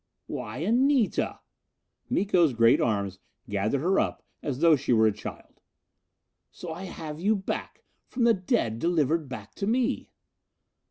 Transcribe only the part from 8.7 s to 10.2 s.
delivered back to me!"